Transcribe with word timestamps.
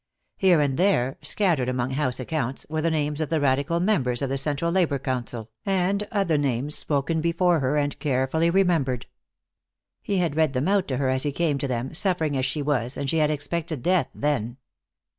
Here 0.37 0.59
and 0.61 0.77
there, 0.77 1.19
scattered 1.21 1.69
among 1.69 1.91
house 1.91 2.19
accounts, 2.19 2.65
were 2.67 2.81
the 2.81 2.89
names 2.89 3.21
of 3.21 3.29
the 3.29 3.39
radical 3.39 3.79
members 3.79 4.23
of 4.23 4.29
The 4.29 4.37
Central 4.39 4.71
Labor 4.71 4.97
Council, 4.97 5.51
and 5.63 6.07
other 6.11 6.39
names, 6.39 6.73
spoken 6.75 7.21
before 7.21 7.59
her 7.59 7.77
and 7.77 7.99
carefully 7.99 8.49
remembered. 8.49 9.05
He 10.01 10.17
had 10.17 10.35
read 10.35 10.53
them 10.53 10.67
out 10.67 10.87
to 10.87 10.97
her 10.97 11.09
as 11.09 11.21
he 11.21 11.31
came 11.31 11.59
to 11.59 11.67
them, 11.67 11.93
suffering 11.93 12.35
as 12.35 12.47
she 12.47 12.63
was, 12.63 12.97
and 12.97 13.07
she 13.11 13.17
had 13.19 13.29
expected 13.29 13.83
death 13.83 14.09
then. 14.15 14.57